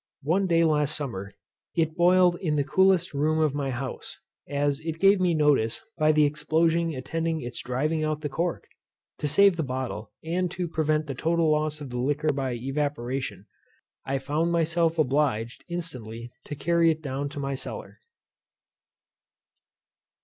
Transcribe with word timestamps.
One 0.23 0.47
day 0.47 0.63
last 0.63 0.95
summer, 0.95 1.35
it 1.75 1.95
boiled 1.95 2.35
in 2.37 2.55
the 2.55 2.63
coolest 2.63 3.13
room 3.13 3.37
of 3.37 3.53
my 3.53 3.69
house; 3.69 4.17
as 4.49 4.79
it 4.79 4.99
gave 4.99 5.19
me 5.19 5.35
notice 5.35 5.79
by 5.95 6.11
the 6.11 6.25
explosion 6.25 6.89
attending 6.91 7.41
its 7.41 7.61
driving 7.61 8.03
out 8.03 8.21
the 8.21 8.27
cork. 8.27 8.67
To 9.19 9.27
save 9.27 9.57
the 9.57 9.63
bottle, 9.63 10.11
and 10.23 10.49
to 10.49 10.67
prevent 10.67 11.05
the 11.05 11.13
total 11.13 11.51
loss 11.51 11.81
of 11.81 11.91
the 11.91 11.99
liquor 11.99 12.33
by 12.33 12.53
evaporation, 12.55 13.45
I 14.03 14.17
found 14.17 14.51
myself 14.51 14.97
obliged 14.97 15.65
instantly 15.67 16.31
to 16.45 16.55
carry 16.55 16.89
it 16.89 17.03
down 17.03 17.29
to 17.29 17.39
my 17.39 17.53
cellar. 17.53 17.99